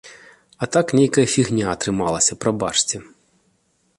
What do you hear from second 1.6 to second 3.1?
атрымалася, прабачце.